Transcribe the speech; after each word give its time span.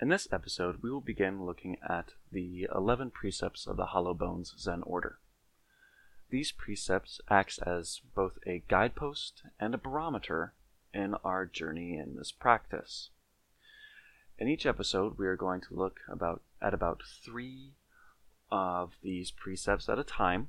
In 0.00 0.08
this 0.08 0.28
episode, 0.32 0.82
we 0.82 0.90
will 0.90 1.02
begin 1.02 1.44
looking 1.44 1.76
at 1.86 2.14
the 2.32 2.66
11 2.74 3.10
precepts 3.10 3.66
of 3.66 3.76
the 3.76 3.86
Hollow 3.86 4.14
Bones 4.14 4.54
Zen 4.58 4.82
Order. 4.84 5.18
These 6.30 6.52
precepts 6.52 7.20
acts 7.28 7.58
as 7.58 8.00
both 8.14 8.38
a 8.46 8.62
guidepost 8.66 9.42
and 9.58 9.74
a 9.74 9.78
barometer 9.78 10.54
in 10.94 11.16
our 11.22 11.44
journey 11.44 11.98
in 11.98 12.16
this 12.16 12.32
practice. 12.32 13.10
In 14.38 14.48
each 14.48 14.64
episode, 14.64 15.18
we 15.18 15.26
are 15.26 15.36
going 15.36 15.60
to 15.68 15.74
look 15.74 16.00
about 16.08 16.40
at 16.62 16.72
about 16.72 17.02
three 17.22 17.74
of 18.50 18.94
these 19.02 19.30
precepts 19.30 19.86
at 19.90 19.98
a 19.98 20.04
time 20.04 20.48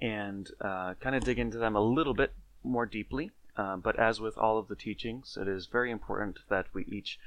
and 0.00 0.50
uh, 0.62 0.94
kind 0.94 1.14
of 1.14 1.24
dig 1.24 1.38
into 1.38 1.58
them 1.58 1.76
a 1.76 1.84
little 1.84 2.14
bit 2.14 2.32
more 2.64 2.86
deeply. 2.86 3.32
Uh, 3.54 3.76
but 3.76 3.98
as 3.98 4.18
with 4.18 4.38
all 4.38 4.58
of 4.58 4.68
the 4.68 4.76
teachings, 4.76 5.36
it 5.38 5.46
is 5.46 5.66
very 5.66 5.90
important 5.90 6.38
that 6.48 6.68
we 6.72 6.86
each 6.86 7.18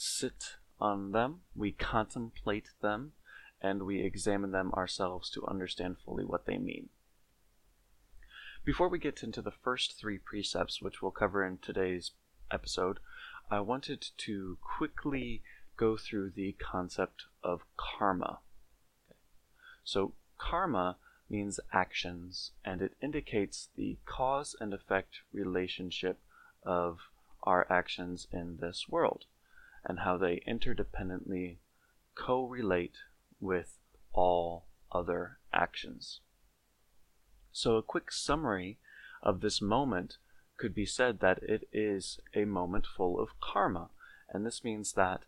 sit 0.00 0.56
on 0.80 1.12
them, 1.12 1.42
we 1.54 1.72
contemplate 1.72 2.70
them, 2.80 3.12
and 3.60 3.82
we 3.82 4.00
examine 4.00 4.50
them 4.50 4.72
ourselves 4.72 5.28
to 5.28 5.46
understand 5.46 5.98
fully 5.98 6.24
what 6.24 6.46
they 6.46 6.56
mean. 6.56 6.88
Before 8.64 8.88
we 8.88 8.98
get 8.98 9.22
into 9.22 9.42
the 9.42 9.50
first 9.50 9.98
three 9.98 10.16
precepts, 10.16 10.80
which 10.80 11.02
we'll 11.02 11.10
cover 11.10 11.44
in 11.44 11.58
today's 11.58 12.12
episode, 12.50 12.98
I 13.50 13.60
wanted 13.60 14.06
to 14.16 14.56
quickly 14.62 15.42
go 15.76 15.98
through 15.98 16.30
the 16.30 16.52
concept 16.52 17.24
of 17.44 17.66
karma. 17.76 18.38
So, 19.84 20.14
karma 20.38 20.96
means 21.28 21.60
actions, 21.74 22.52
and 22.64 22.80
it 22.80 22.96
indicates 23.02 23.68
the 23.76 23.98
cause 24.06 24.56
and 24.60 24.72
effect 24.72 25.20
relationship 25.30 26.20
of 26.62 27.00
our 27.42 27.70
actions 27.70 28.26
in 28.32 28.56
this 28.60 28.88
world 28.88 29.26
and 29.84 30.00
how 30.00 30.16
they 30.16 30.42
interdependently 30.46 31.58
co-relate 32.14 32.96
with 33.40 33.78
all 34.12 34.66
other 34.92 35.38
actions. 35.52 36.20
So 37.52 37.76
a 37.76 37.82
quick 37.82 38.12
summary 38.12 38.78
of 39.22 39.40
this 39.40 39.60
moment 39.60 40.18
could 40.56 40.74
be 40.74 40.86
said 40.86 41.20
that 41.20 41.42
it 41.42 41.68
is 41.72 42.20
a 42.34 42.44
moment 42.44 42.86
full 42.86 43.18
of 43.18 43.40
karma, 43.40 43.90
and 44.28 44.44
this 44.44 44.62
means 44.62 44.92
that 44.92 45.22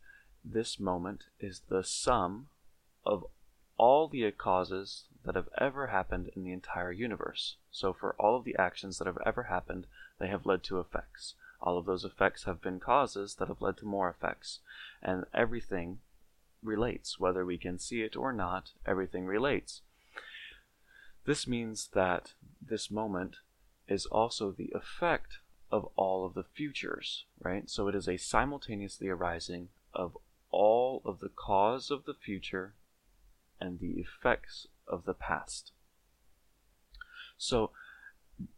this 0.45 0.79
moment 0.79 1.25
is 1.41 1.63
the 1.69 1.83
sum 1.83 2.49
of 3.05 3.25
all 3.77 4.09
the 4.09 4.31
causes 4.33 5.05
that 5.25 5.35
have 5.35 5.49
ever 5.59 5.89
happened 5.89 6.31
in 6.37 6.45
the 6.45 6.53
entire 6.53 6.93
universe. 6.93 7.57
So, 7.71 7.93
for 7.93 8.15
all 8.19 8.37
of 8.37 8.45
the 8.45 8.57
actions 8.59 8.99
that 8.99 9.07
have 9.07 9.19
ever 9.25 9.45
happened, 9.45 9.87
they 10.19 10.29
have 10.29 10.47
led 10.47 10.63
to 10.65 10.79
effects. 10.79 11.35
All 11.63 11.79
of 11.79 11.87
those 11.87 12.05
effects 12.05 12.45
have 12.45 12.61
been 12.61 12.81
causes 12.81 13.37
that 13.37 13.49
have 13.49 13.63
led 13.63 13.77
to 13.79 13.87
more 13.87 14.11
effects. 14.11 14.59
And 15.01 15.25
everything 15.33 16.01
relates, 16.63 17.21
whether 17.21 17.47
we 17.47 17.57
can 17.57 17.79
see 17.79 18.03
it 18.03 18.17
or 18.17 18.33
not, 18.33 18.73
everything 18.85 19.27
relates. 19.27 19.83
This 21.25 21.47
means 21.47 21.89
that 21.95 22.33
this 22.61 22.91
moment 22.91 23.37
is 23.87 24.07
also 24.07 24.51
the 24.51 24.73
effect 24.75 25.39
of 25.71 25.89
all 25.95 26.27
of 26.27 26.35
the 26.35 26.43
futures, 26.43 27.27
right? 27.41 27.71
So 27.71 27.87
it 27.87 27.95
is 27.95 28.09
a 28.09 28.17
simultaneously 28.17 29.09
arising 29.09 29.69
of 29.95 30.19
all 30.51 31.01
of 31.05 31.21
the 31.21 31.31
cause 31.31 31.91
of 31.91 32.05
the 32.05 32.15
future 32.15 32.75
and 33.61 33.79
the 33.79 34.01
effects 34.01 34.67
of 34.89 35.05
the 35.05 35.15
past. 35.15 35.71
So, 37.39 37.71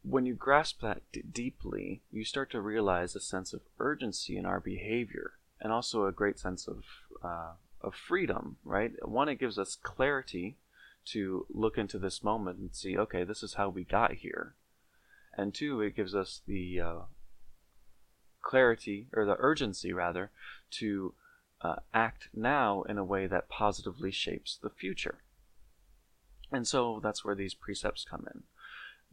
when 0.02 0.26
you 0.26 0.34
grasp 0.34 0.80
that 0.80 1.02
d- 1.12 1.22
deeply, 1.22 2.02
you 2.10 2.24
start 2.24 2.50
to 2.50 2.60
realize 2.60 3.14
a 3.14 3.20
sense 3.20 3.52
of 3.52 3.62
urgency 3.78 4.36
in 4.36 4.46
our 4.46 4.60
behavior 4.60 5.34
and 5.60 5.72
also 5.72 6.06
a 6.06 6.12
great 6.12 6.38
sense 6.38 6.68
of, 6.68 6.84
uh, 7.22 7.52
of 7.80 7.94
freedom, 7.94 8.56
right? 8.64 8.92
One, 9.06 9.28
it 9.28 9.40
gives 9.40 9.58
us 9.58 9.76
clarity 9.76 10.56
to 11.06 11.46
look 11.50 11.76
into 11.76 11.98
this 11.98 12.22
moment 12.22 12.58
and 12.58 12.74
see, 12.74 12.96
okay, 12.96 13.24
this 13.24 13.42
is 13.42 13.54
how 13.54 13.68
we 13.68 13.84
got 13.84 14.12
here. 14.12 14.54
And 15.36 15.52
two, 15.52 15.80
it 15.80 15.96
gives 15.96 16.14
us 16.14 16.40
the 16.46 16.80
uh, 16.80 17.00
clarity, 18.42 19.08
or 19.12 19.24
the 19.24 19.36
urgency 19.38 19.92
rather, 19.92 20.30
to 20.72 21.14
uh, 21.60 21.76
act 21.92 22.28
now 22.34 22.82
in 22.82 22.98
a 22.98 23.04
way 23.04 23.26
that 23.26 23.48
positively 23.48 24.10
shapes 24.10 24.58
the 24.62 24.70
future. 24.70 25.18
And 26.52 26.68
so 26.68 27.00
that's 27.02 27.24
where 27.24 27.34
these 27.34 27.54
precepts 27.54 28.06
come 28.08 28.26
in. 28.32 28.44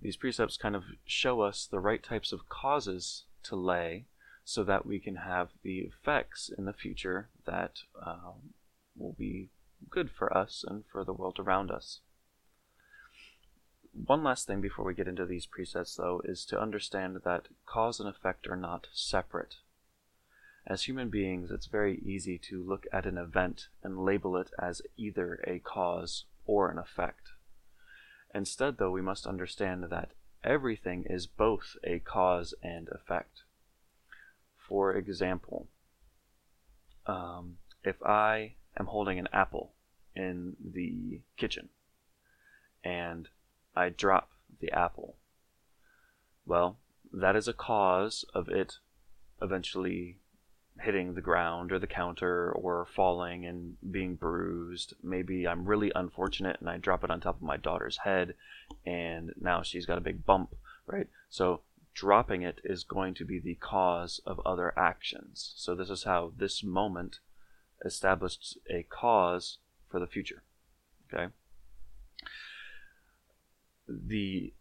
These 0.02 0.18
precepts 0.18 0.58
kind 0.58 0.76
of 0.76 0.84
show 1.06 1.42
us 1.42 1.66
the 1.66 1.80
right 1.80 2.02
types 2.02 2.32
of 2.32 2.50
causes 2.50 3.26
to 3.44 3.56
lay 3.56 4.06
so 4.44 4.64
that 4.64 4.86
we 4.86 5.00
can 5.00 5.18
have 5.18 5.50
the 5.62 5.80
effects 5.80 6.50
in 6.56 6.66
the 6.66 6.74
future 6.74 7.30
that 7.46 7.84
um, 8.04 8.54
will 8.98 9.14
be 9.14 9.50
good 9.90 10.10
for 10.10 10.36
us 10.36 10.66
and 10.68 10.84
for 10.92 11.04
the 11.04 11.14
world 11.14 11.40
around 11.40 11.70
us. 11.70 12.00
One 13.94 14.24
last 14.24 14.48
thing 14.48 14.62
before 14.62 14.86
we 14.86 14.94
get 14.94 15.08
into 15.08 15.26
these 15.26 15.46
precepts, 15.46 15.96
though, 15.96 16.22
is 16.24 16.46
to 16.46 16.60
understand 16.60 17.18
that 17.24 17.50
cause 17.66 18.00
and 18.00 18.08
effect 18.08 18.48
are 18.48 18.56
not 18.56 18.88
separate. 18.94 19.56
As 20.66 20.84
human 20.84 21.10
beings, 21.10 21.52
it's 21.52 21.66
very 21.66 22.00
easy 22.00 22.38
to 22.50 22.64
look 22.64 22.86
at 22.94 23.06
an 23.06 23.18
event 23.18 23.68
and 23.84 24.04
label 24.04 24.38
it 24.38 24.52
as 24.58 24.82
either 24.96 25.44
a 25.46 25.60
cause 25.60 26.26
or 26.46 26.72
an 26.72 26.78
effect. 26.78 27.32
Instead, 28.34 28.78
though, 28.78 28.92
we 28.92 29.02
must 29.02 29.28
understand 29.28 29.86
that 29.90 30.12
everything 30.44 31.06
is 31.10 31.28
both 31.28 31.76
a 31.84 32.00
cause 32.00 32.54
and 32.64 32.88
effect. 32.90 33.44
For 34.58 34.94
example, 34.94 35.68
um, 37.06 37.58
if 37.84 38.02
I 38.04 38.56
am 38.80 38.86
holding 38.86 39.20
an 39.20 39.28
apple 39.34 39.74
in 40.16 40.56
the 40.64 41.20
kitchen 41.36 41.70
and 42.84 43.28
I 43.76 43.90
drop 43.90 44.32
the 44.60 44.72
apple, 44.72 45.18
well, 46.46 46.78
that 47.12 47.36
is 47.36 47.48
a 47.48 47.54
cause 47.54 48.24
of 48.34 48.48
it 48.48 48.78
eventually 49.42 50.21
hitting 50.82 51.14
the 51.14 51.22
ground 51.22 51.72
or 51.72 51.80
the 51.80 51.88
counter 51.88 52.52
or 52.52 52.86
falling 52.86 53.46
and 53.46 53.78
being 53.92 54.16
bruised. 54.16 54.94
Maybe 55.04 55.48
I'm 55.48 55.66
really 55.66 55.92
unfortunate 55.96 56.58
and 56.60 56.70
I 56.70 56.78
drop 56.78 57.04
it 57.04 57.12
on 57.12 57.22
top 57.22 57.38
of 57.38 57.42
my 57.42 57.58
daughter's 57.58 57.98
head 57.98 58.36
and 58.86 59.34
now 59.40 59.62
she's 59.62 59.86
got 59.86 59.98
a 59.98 60.02
big 60.02 60.26
bump, 60.26 60.56
right? 60.86 61.08
So 61.30 61.62
dropping 61.94 62.42
it 62.42 62.62
is 62.64 62.84
going 62.84 63.14
to 63.16 63.26
be 63.26 63.40
the 63.40 63.56
cause 63.56 64.22
of 64.26 64.40
other 64.46 64.78
actions. 64.78 65.54
So 65.56 65.76
this 65.76 65.90
is 65.90 66.04
how 66.04 66.34
this 66.38 66.64
moment 66.64 67.20
established 67.84 68.58
a 68.70 68.84
cause 68.84 69.58
for 69.90 70.00
the 70.00 70.08
future. 70.08 70.44
Okay? 71.14 71.32
The 73.88 74.54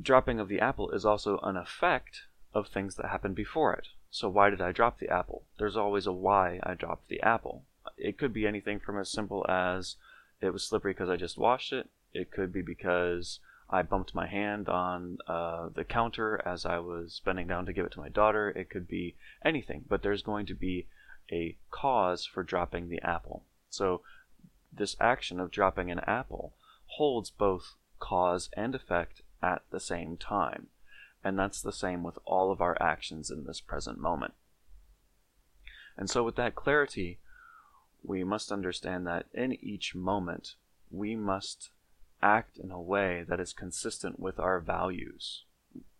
dropping 0.00 0.40
of 0.40 0.48
the 0.48 0.60
apple 0.60 0.90
is 0.90 1.04
also 1.04 1.38
an 1.42 1.56
effect 1.56 2.22
of 2.54 2.68
things 2.68 2.96
that 2.96 3.06
happened 3.06 3.34
before 3.34 3.74
it. 3.74 3.88
So 4.10 4.28
why 4.28 4.50
did 4.50 4.60
I 4.60 4.72
drop 4.72 4.98
the 4.98 5.08
apple? 5.08 5.44
There's 5.58 5.76
always 5.76 6.06
a 6.06 6.12
why 6.12 6.58
I 6.62 6.74
dropped 6.74 7.08
the 7.08 7.22
apple. 7.22 7.64
It 7.96 8.18
could 8.18 8.32
be 8.32 8.46
anything 8.46 8.80
from 8.80 8.98
as 8.98 9.10
simple 9.10 9.46
as 9.48 9.96
it 10.40 10.52
was 10.52 10.64
slippery 10.64 10.92
because 10.92 11.08
I 11.10 11.16
just 11.16 11.38
washed 11.38 11.72
it. 11.72 11.88
It 12.12 12.30
could 12.30 12.52
be 12.52 12.62
because 12.62 13.38
I 13.68 13.82
bumped 13.82 14.14
my 14.14 14.26
hand 14.26 14.68
on 14.68 15.18
uh, 15.28 15.68
the 15.68 15.84
counter 15.84 16.42
as 16.44 16.66
I 16.66 16.80
was 16.80 17.20
bending 17.24 17.46
down 17.46 17.66
to 17.66 17.72
give 17.72 17.86
it 17.86 17.92
to 17.92 18.00
my 18.00 18.08
daughter. 18.08 18.50
It 18.50 18.68
could 18.68 18.88
be 18.88 19.16
anything, 19.44 19.84
but 19.88 20.02
there's 20.02 20.22
going 20.22 20.46
to 20.46 20.54
be 20.54 20.88
a 21.30 21.56
cause 21.70 22.26
for 22.26 22.42
dropping 22.42 22.88
the 22.88 23.00
apple. 23.02 23.44
So 23.68 24.02
this 24.72 24.96
action 25.00 25.38
of 25.38 25.52
dropping 25.52 25.90
an 25.90 26.00
apple 26.00 26.54
holds 26.96 27.30
both 27.30 27.76
cause 28.00 28.50
and 28.54 28.74
effect 28.74 29.22
at 29.40 29.62
the 29.70 29.80
same 29.80 30.16
time. 30.16 30.66
And 31.22 31.38
that's 31.38 31.60
the 31.60 31.72
same 31.72 32.02
with 32.02 32.18
all 32.24 32.50
of 32.50 32.60
our 32.60 32.80
actions 32.80 33.30
in 33.30 33.44
this 33.44 33.60
present 33.60 33.98
moment. 33.98 34.34
And 35.96 36.08
so, 36.08 36.22
with 36.22 36.36
that 36.36 36.54
clarity, 36.54 37.18
we 38.02 38.24
must 38.24 38.50
understand 38.50 39.06
that 39.06 39.26
in 39.34 39.52
each 39.62 39.94
moment, 39.94 40.54
we 40.90 41.14
must 41.14 41.70
act 42.22 42.58
in 42.58 42.70
a 42.70 42.80
way 42.80 43.24
that 43.28 43.40
is 43.40 43.52
consistent 43.52 44.18
with 44.18 44.38
our 44.38 44.60
values. 44.60 45.44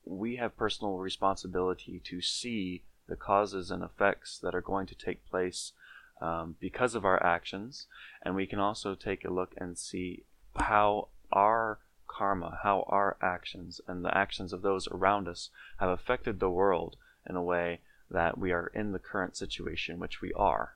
We 0.05 0.37
have 0.37 0.57
personal 0.57 0.99
responsibility 0.99 2.01
to 2.05 2.21
see 2.21 2.83
the 3.09 3.17
causes 3.17 3.71
and 3.71 3.83
effects 3.83 4.39
that 4.39 4.55
are 4.55 4.61
going 4.61 4.87
to 4.87 4.95
take 4.95 5.29
place 5.29 5.73
um, 6.21 6.57
because 6.61 6.95
of 6.95 7.05
our 7.05 7.23
actions, 7.23 7.87
and 8.23 8.35
we 8.35 8.47
can 8.47 8.59
also 8.59 8.95
take 8.95 9.25
a 9.25 9.33
look 9.33 9.55
and 9.57 9.77
see 9.79 10.25
how 10.57 11.09
our 11.33 11.79
karma, 12.11 12.59
how 12.63 12.85
our 12.89 13.17
actions 13.23 13.81
and 13.87 14.05
the 14.05 14.17
actions 14.17 14.53
of 14.53 14.63
those 14.63 14.89
around 14.89 15.29
us 15.29 15.51
have 15.79 15.91
affected 15.91 16.41
the 16.41 16.51
world 16.51 16.97
in 17.29 17.37
a 17.37 17.43
way 17.43 17.81
that 18.11 18.37
we 18.37 18.51
are 18.51 18.67
in 18.75 18.93
the 18.93 18.99
current 18.99 19.37
situation 19.37 19.99
which 19.99 20.21
we 20.21 20.33
are. 20.33 20.75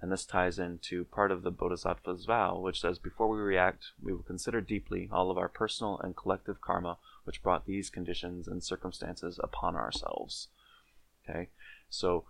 And 0.00 0.10
this 0.10 0.24
ties 0.24 0.58
into 0.58 1.04
part 1.04 1.30
of 1.30 1.42
the 1.42 1.50
Bodhisattva's 1.50 2.24
vow, 2.24 2.58
which 2.58 2.80
says, 2.80 2.98
Before 2.98 3.28
we 3.28 3.38
react, 3.38 3.92
we 4.02 4.12
will 4.12 4.22
consider 4.22 4.60
deeply 4.60 5.08
all 5.12 5.30
of 5.30 5.38
our 5.38 5.48
personal 5.48 5.98
and 5.98 6.16
collective 6.16 6.60
karma 6.60 6.98
which 7.24 7.42
brought 7.42 7.66
these 7.66 7.90
conditions 7.90 8.48
and 8.48 8.62
circumstances 8.64 9.38
upon 9.42 9.76
ourselves. 9.76 10.48
Okay? 11.22 11.48
So, 11.88 12.24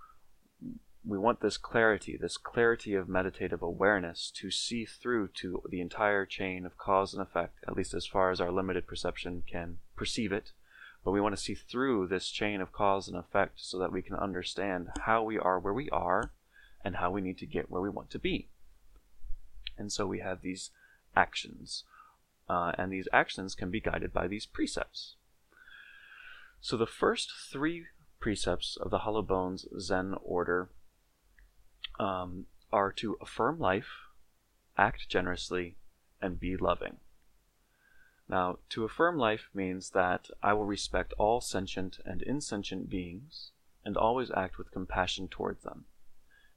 we 1.05 1.19
want 1.19 1.41
this 1.41 1.57
clarity, 1.57 2.17
this 2.17 2.37
clarity 2.37 2.95
of 2.95 3.09
meditative 3.09 3.61
awareness 3.61 4.31
to 4.37 4.51
see 4.51 4.85
through 4.85 5.29
to 5.35 5.63
the 5.69 5.81
entire 5.81 6.25
chain 6.25 6.65
of 6.65 6.79
cause 6.79 7.13
and 7.13 7.21
effect, 7.21 7.59
at 7.67 7.77
least 7.77 7.93
as 7.93 8.07
far 8.07 8.31
as 8.31 8.41
our 8.41 8.53
limited 8.53 8.87
perception 8.87 9.43
can 9.47 9.79
perceive 9.97 10.33
it. 10.33 10.53
But 11.05 11.11
we 11.11 11.21
want 11.21 11.37
to 11.37 11.43
see 11.43 11.55
through 11.55 12.07
this 12.07 12.29
chain 12.29 12.61
of 12.61 12.73
cause 12.73 13.09
and 13.09 13.17
effect 13.17 13.55
so 13.57 13.79
that 13.79 13.91
we 13.91 14.03
can 14.03 14.15
understand 14.15 14.91
how 15.01 15.25
we 15.25 15.37
are 15.39 15.59
where 15.59 15.75
we 15.75 15.91
are 15.91 16.31
and 16.85 16.97
how 16.97 17.11
we 17.11 17.21
need 17.21 17.39
to 17.39 17.47
get 17.47 17.71
where 17.71 17.83
we 17.83 17.91
want 17.91 18.11
to 18.11 18.21
be. 18.21 18.49
And 19.77 19.91
so 19.91 20.07
we 20.07 20.21
have 20.21 20.43
these 20.43 20.71
actions. 21.17 21.83
Uh, 22.49 22.73
and 22.79 22.93
these 22.93 23.09
actions 23.13 23.57
can 23.57 23.71
be 23.71 23.81
guided 23.81 24.13
by 24.13 24.29
these 24.29 24.47
precepts. 24.47 25.17
So 26.61 26.77
the 26.77 26.87
first 26.87 27.33
three 27.51 27.87
precepts 28.21 28.77
of 28.77 28.91
the 28.91 28.99
Hollow 28.99 29.23
Bones 29.23 29.67
Zen 29.81 30.15
order 30.23 30.69
um, 32.03 32.47
are 32.73 32.91
to 32.91 33.17
affirm 33.21 33.59
life, 33.61 34.09
act 34.77 35.09
generously, 35.09 35.77
and 36.21 36.41
be 36.41 36.57
loving. 36.57 36.97
Now, 38.29 38.59
to 38.71 38.85
affirm 38.85 39.19
life 39.19 39.49
means 39.55 39.91
that 39.91 40.29
I 40.43 40.53
will 40.55 40.65
respect 40.65 41.13
all 41.19 41.41
sentient 41.41 41.99
and 42.05 42.23
insentient 42.23 42.89
beings 42.89 43.51
and 43.85 43.97
always 43.97 44.31
act 44.31 44.59
with 44.59 44.73
compassion 44.73 45.29
towards 45.29 45.63
them. 45.63 45.85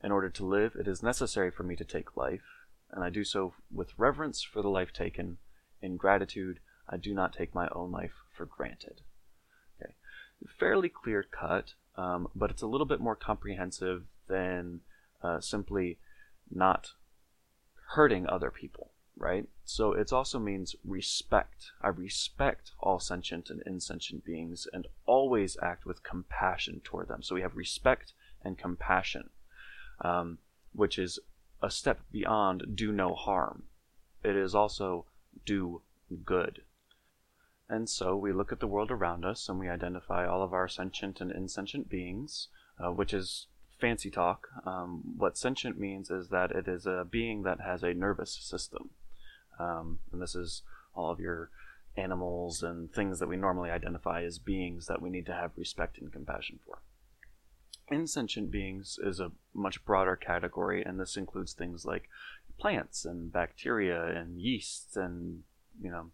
In 0.03 0.12
order 0.12 0.30
to 0.30 0.45
live, 0.45 0.75
it 0.75 0.88
is 0.88 1.03
necessary 1.03 1.51
for 1.51 1.63
me 1.63 1.75
to 1.75 1.86
take 1.86 2.18
life, 2.18 2.65
and 2.92 3.03
I 3.03 3.09
do 3.09 3.24
so 3.24 3.53
with 3.71 3.97
reverence 3.97 4.42
for 4.42 4.62
the 4.62 4.69
life 4.69 4.94
taken. 4.94 5.38
In 5.81 5.97
gratitude, 5.97 6.59
I 6.88 6.97
do 6.97 7.13
not 7.13 7.33
take 7.33 7.53
my 7.53 7.68
own 7.69 7.92
life 7.92 8.13
for 8.31 8.45
granted. 8.45 9.01
Okay. 9.81 9.94
Fairly 10.59 10.89
clear 10.89 11.24
cut, 11.24 11.74
um, 11.97 12.30
but 12.36 12.51
it's 12.51 12.62
a 12.62 12.68
little 12.68 12.88
bit 12.88 13.00
more 13.00 13.15
comprehensive 13.15 14.03
than 14.27 14.81
uh, 15.22 15.40
simply 15.40 15.98
not 16.50 16.92
hurting 17.90 18.28
other 18.28 18.52
people, 18.52 18.92
right? 19.18 19.48
So 19.64 19.94
it 19.94 20.12
also 20.12 20.40
means 20.40 20.76
respect. 20.84 21.72
I 21.82 21.90
respect 21.90 22.72
all 22.80 23.00
sentient 23.00 23.50
and 23.50 23.62
insentient 23.66 24.26
beings 24.26 24.68
and 24.72 24.88
always 25.06 25.58
act 25.62 25.86
with 25.86 26.04
compassion 26.04 26.82
toward 26.84 27.08
them. 27.08 27.24
So 27.24 27.36
we 27.36 27.42
have 27.42 27.56
respect 27.56 28.14
and 28.44 28.58
compassion, 28.58 29.30
um, 30.02 30.40
which 30.74 31.00
is 31.00 31.20
a 31.62 31.72
step 31.72 32.00
beyond 32.12 32.76
do 32.76 32.92
no 32.92 33.16
harm. 33.16 33.64
It 34.24 34.36
is 34.36 34.54
also 34.54 35.06
do 35.46 35.82
good. 36.24 36.62
And 37.68 37.90
so 37.90 38.16
we 38.16 38.32
look 38.32 38.52
at 38.52 38.60
the 38.60 38.68
world 38.68 38.92
around 38.92 39.26
us 39.26 39.50
and 39.50 39.60
we 39.60 39.70
identify 39.70 40.28
all 40.28 40.44
of 40.44 40.54
our 40.54 40.68
sentient 40.68 41.20
and 41.20 41.32
insentient 41.32 41.90
beings, 41.90 42.50
uh, 42.80 42.92
which 42.92 43.14
is 43.14 43.48
fancy 43.86 44.10
talk. 44.10 44.48
Um, 44.66 45.14
what 45.16 45.38
sentient 45.38 45.80
means 45.80 46.10
is 46.10 46.30
that 46.30 46.50
it 46.50 46.68
is 46.68 46.88
a 46.88 47.06
being 47.08 47.44
that 47.44 47.62
has 47.62 47.84
a 47.84 47.94
nervous 47.94 48.32
system. 48.32 48.90
Um, 49.60 50.00
and 50.12 50.20
this 50.20 50.34
is 50.34 50.64
all 50.96 51.12
of 51.12 51.20
your 51.20 51.52
animals 51.96 52.64
and 52.64 52.92
things 52.92 53.20
that 53.20 53.30
we 53.30 53.38
normally 53.38 53.70
identify 53.70 54.24
as 54.24 54.40
beings 54.40 54.88
that 54.88 55.04
we 55.04 55.12
need 55.12 55.28
to 55.28 55.34
have 55.34 55.52
respect 55.56 56.00
and 56.00 56.12
compassion 56.12 56.58
for. 56.66 56.80
Insentient 57.88 58.50
beings 58.50 58.98
is 59.04 59.20
a 59.20 59.32
much 59.54 59.86
broader 59.86 60.16
category, 60.16 60.81
and 60.84 61.00
this 61.00 61.16
includes 61.16 61.54
things 61.54 61.86
like 61.86 62.10
plants 62.58 63.06
and 63.06 63.31
bacteria 63.31 64.04
and 64.04 64.42
yeasts 64.42 64.96
and 64.96 65.44
you 65.80 65.92
know 65.92 66.10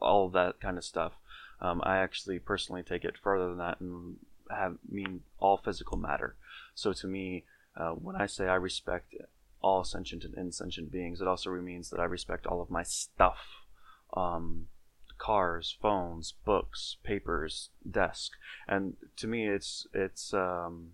all 0.00 0.30
that 0.30 0.58
kind 0.58 0.78
of 0.78 0.84
stuff. 0.84 1.12
Um, 1.60 1.82
I 1.84 1.98
actually 1.98 2.38
personally 2.38 2.82
take 2.82 3.04
it 3.04 3.18
further 3.22 3.48
than 3.48 3.58
that 3.58 3.78
and 3.78 4.16
have 4.50 4.78
mean 4.88 5.20
all 5.38 5.58
physical 5.58 5.98
matter. 5.98 6.36
So 6.80 6.94
to 6.94 7.06
me, 7.06 7.44
uh, 7.76 7.90
when 7.90 8.16
I 8.16 8.24
say 8.24 8.48
I 8.48 8.54
respect 8.54 9.14
all 9.60 9.84
sentient 9.84 10.24
and 10.24 10.34
insentient 10.34 10.90
beings, 10.90 11.20
it 11.20 11.28
also 11.28 11.50
means 11.50 11.90
that 11.90 12.00
I 12.00 12.04
respect 12.04 12.46
all 12.46 12.62
of 12.62 12.70
my 12.70 12.82
stuff. 12.82 13.66
Um, 14.14 14.68
cars, 15.18 15.76
phones, 15.82 16.32
books, 16.46 16.96
papers, 17.04 17.68
desk, 17.88 18.32
and 18.66 18.96
to 19.16 19.26
me, 19.26 19.46
it's 19.46 19.86
it's 19.92 20.32
um, 20.32 20.92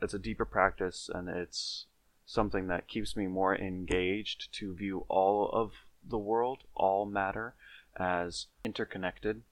it's 0.00 0.14
a 0.14 0.18
deeper 0.18 0.46
practice, 0.46 1.10
and 1.14 1.28
it's 1.28 1.84
something 2.24 2.66
that 2.68 2.88
keeps 2.88 3.14
me 3.14 3.26
more 3.26 3.54
engaged 3.54 4.50
to 4.54 4.74
view 4.74 5.04
all 5.08 5.50
of 5.52 5.72
the 6.08 6.18
world, 6.18 6.60
all 6.74 7.04
matter, 7.04 7.54
as 7.98 8.46
interconnected. 8.64 9.42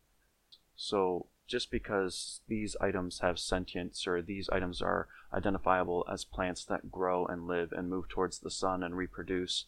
So 0.75 1.26
just 1.47 1.71
because 1.71 2.41
these 2.49 2.77
items 2.81 3.21
have 3.21 3.39
sentience 3.39 4.07
or 4.07 4.21
these 4.21 4.49
items 4.51 4.83
are 4.83 5.09
identifiable 5.33 6.05
as 6.11 6.25
plants 6.25 6.65
that 6.65 6.91
grow 6.91 7.25
and 7.27 7.47
live 7.47 7.73
and 7.73 7.89
move 7.89 8.09
towards 8.09 8.39
the 8.39 8.51
sun 8.51 8.83
and 8.83 8.97
reproduce, 8.97 9.65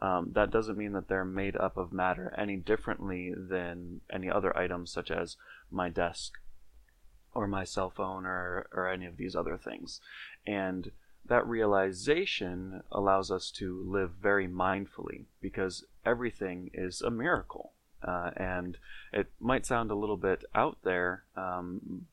um, 0.00 0.30
that 0.32 0.50
doesn't 0.50 0.78
mean 0.78 0.92
that 0.92 1.08
they're 1.08 1.24
made 1.24 1.56
up 1.56 1.76
of 1.76 1.92
matter 1.92 2.34
any 2.38 2.56
differently 2.56 3.34
than 3.36 4.00
any 4.10 4.30
other 4.30 4.56
items 4.56 4.90
such 4.90 5.10
as 5.10 5.36
my 5.70 5.88
desk 5.88 6.34
or 7.34 7.46
my 7.46 7.64
cell 7.64 7.90
phone 7.90 8.24
or, 8.24 8.66
or 8.72 8.88
any 8.88 9.06
of 9.06 9.16
these 9.16 9.36
other 9.36 9.56
things. 9.56 10.00
And 10.46 10.90
that 11.26 11.46
realization 11.46 12.82
allows 12.90 13.30
us 13.30 13.50
to 13.50 13.84
live 13.86 14.12
very 14.12 14.48
mindfully 14.48 15.26
because 15.42 15.84
everything 16.06 16.70
is 16.72 17.02
a 17.02 17.10
miracle 17.10 17.72
uh, 18.02 18.30
and 18.36 18.78
it 19.12 19.30
might 19.40 19.66
sound 19.66 19.90
a 19.90 19.96
little 19.96 20.16
bit 20.16 20.44
out 20.54 20.78
there, 20.82 21.24
um, 21.36 22.06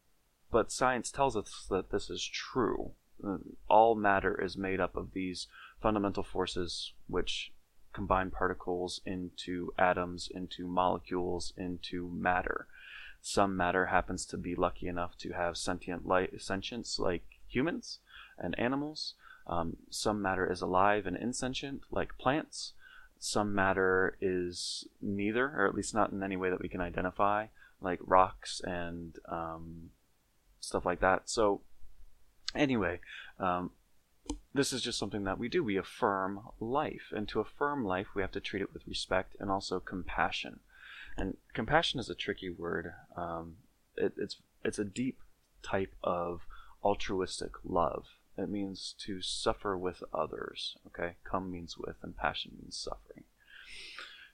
but 0.51 0.71
science 0.71 1.11
tells 1.11 1.35
us 1.35 1.65
that 1.69 1.91
this 1.91 2.09
is 2.09 2.23
true. 2.25 2.91
Uh, 3.25 3.37
all 3.69 3.95
matter 3.95 4.39
is 4.41 4.57
made 4.57 4.79
up 4.79 4.95
of 4.95 5.13
these 5.13 5.47
fundamental 5.81 6.23
forces 6.23 6.93
which 7.07 7.51
combine 7.93 8.29
particles 8.29 8.99
into 9.05 9.71
atoms, 9.77 10.29
into 10.33 10.67
molecules, 10.67 11.53
into 11.55 12.09
matter. 12.09 12.67
Some 13.21 13.55
matter 13.55 13.87
happens 13.87 14.25
to 14.27 14.37
be 14.37 14.53
lucky 14.53 14.87
enough 14.87 15.17
to 15.19 15.31
have 15.31 15.57
sentient 15.57 16.05
light, 16.05 16.41
sentience 16.41 16.99
like 16.99 17.23
humans 17.47 17.99
and 18.37 18.57
animals. 18.59 19.13
Um, 19.47 19.77
some 19.89 20.21
matter 20.21 20.51
is 20.51 20.61
alive 20.61 21.05
and 21.05 21.15
insentient 21.15 21.83
like 21.89 22.17
plants 22.17 22.73
some 23.25 23.55
matter 23.55 24.15
is 24.21 24.87
neither, 25.01 25.45
or 25.47 25.65
at 25.65 25.73
least 25.73 25.95
not 25.95 26.11
in 26.11 26.21
any 26.21 26.37
way 26.37 26.51
that 26.51 26.61
we 26.61 26.69
can 26.69 26.79
identify, 26.79 27.47
like 27.81 27.99
rocks 28.03 28.61
and 28.63 29.17
um, 29.27 29.89
stuff 30.59 30.85
like 30.85 30.99
that. 30.99 31.23
So, 31.25 31.61
anyway, 32.53 32.99
um, 33.39 33.71
this 34.53 34.71
is 34.71 34.83
just 34.83 34.99
something 34.99 35.23
that 35.23 35.39
we 35.39 35.49
do. 35.49 35.63
We 35.63 35.75
affirm 35.75 36.41
life, 36.59 37.11
and 37.11 37.27
to 37.29 37.39
affirm 37.39 37.83
life, 37.83 38.09
we 38.15 38.21
have 38.21 38.31
to 38.33 38.39
treat 38.39 38.61
it 38.61 38.71
with 38.71 38.87
respect 38.87 39.35
and 39.39 39.49
also 39.49 39.79
compassion. 39.79 40.59
And 41.17 41.37
compassion 41.51 41.99
is 41.99 42.11
a 42.11 42.15
tricky 42.15 42.51
word. 42.51 42.93
Um, 43.17 43.55
it, 43.97 44.13
it's 44.17 44.37
it's 44.63 44.77
a 44.77 44.85
deep 44.85 45.17
type 45.63 45.95
of 46.03 46.41
altruistic 46.83 47.53
love. 47.63 48.05
It 48.37 48.49
means 48.49 48.93
to 48.99 49.21
suffer 49.21 49.77
with 49.77 50.03
others. 50.13 50.77
Okay, 50.87 51.15
come 51.23 51.51
means 51.51 51.77
with, 51.77 51.95
and 52.03 52.15
passion 52.15 52.51
means 52.61 52.77
suffering. 52.77 53.23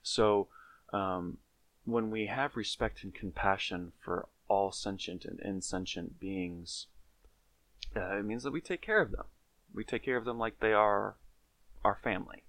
So, 0.02 0.48
um, 0.92 1.38
when 1.84 2.10
we 2.10 2.26
have 2.26 2.56
respect 2.56 3.02
and 3.04 3.14
compassion 3.14 3.92
for 4.00 4.28
all 4.48 4.72
sentient 4.72 5.24
and 5.24 5.38
insentient 5.40 6.18
beings, 6.18 6.86
uh, 7.96 8.18
it 8.18 8.24
means 8.24 8.42
that 8.42 8.52
we 8.52 8.60
take 8.60 8.80
care 8.80 9.00
of 9.00 9.12
them. 9.12 9.24
We 9.72 9.84
take 9.84 10.04
care 10.04 10.16
of 10.16 10.24
them 10.24 10.38
like 10.38 10.60
they 10.60 10.72
are 10.72 11.16
our 11.84 11.98
family, 12.02 12.42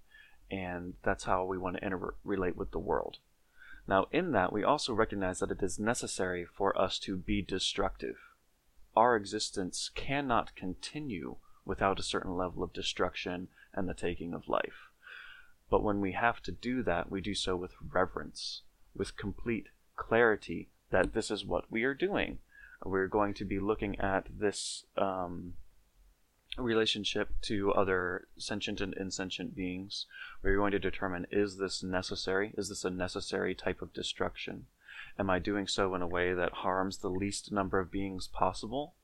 and 0.49 0.95
that's 1.03 1.25
how 1.25 1.45
we 1.45 1.57
want 1.57 1.77
to 1.77 1.81
interrelate 1.81 2.55
with 2.55 2.71
the 2.71 2.79
world. 2.79 3.17
Now, 3.87 4.07
in 4.11 4.31
that, 4.31 4.53
we 4.53 4.63
also 4.63 4.93
recognize 4.93 5.39
that 5.39 5.51
it 5.51 5.61
is 5.61 5.77
necessary 5.77 6.45
for 6.45 6.79
us 6.79 6.97
to 6.99 7.17
be 7.17 7.41
destructive 7.41 8.17
our 8.95 9.15
existence 9.15 9.89
cannot 9.93 10.55
continue 10.55 11.37
without 11.65 11.99
a 11.99 12.03
certain 12.03 12.35
level 12.35 12.63
of 12.63 12.73
destruction 12.73 13.47
and 13.73 13.87
the 13.87 13.93
taking 13.93 14.33
of 14.33 14.47
life. 14.47 14.89
But 15.69 15.83
when 15.83 16.01
we 16.01 16.11
have 16.11 16.41
to 16.43 16.51
do 16.51 16.83
that, 16.83 17.09
we 17.09 17.21
do 17.21 17.33
so 17.33 17.55
with 17.55 17.71
reverence, 17.91 18.61
with 18.95 19.17
complete 19.17 19.67
clarity 19.95 20.69
that 20.91 21.13
this 21.13 21.31
is 21.31 21.45
what 21.45 21.71
we 21.71 21.83
are 21.83 21.95
doing. 21.95 22.39
We're 22.85 23.07
going 23.07 23.33
to 23.35 23.45
be 23.45 23.59
looking 23.59 23.99
at 23.99 24.27
this 24.29 24.85
um, 24.97 25.53
relationship 26.57 27.29
to 27.43 27.73
other 27.73 28.27
sentient 28.37 28.81
and 28.81 28.93
insentient 28.93 29.55
beings. 29.55 30.05
We're 30.43 30.57
going 30.57 30.71
to 30.71 30.79
determine 30.79 31.25
is 31.31 31.57
this 31.57 31.81
necessary? 31.81 32.53
Is 32.57 32.69
this 32.69 32.83
a 32.83 32.89
necessary 32.89 33.55
type 33.55 33.81
of 33.81 33.93
destruction? 33.93 34.67
Am 35.17 35.29
I 35.29 35.39
doing 35.39 35.67
so 35.67 35.93
in 35.95 36.01
a 36.01 36.07
way 36.07 36.33
that 36.33 36.53
harms 36.53 36.97
the 36.97 37.09
least 37.09 37.51
number 37.51 37.79
of 37.79 37.91
beings 37.91 38.27
possible? 38.27 38.95